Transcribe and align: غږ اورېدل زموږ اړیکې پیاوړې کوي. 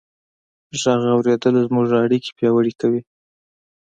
غږ 0.81 1.01
اورېدل 1.13 1.55
زموږ 1.67 1.87
اړیکې 2.03 2.31
پیاوړې 2.37 2.73
کوي. 2.81 3.01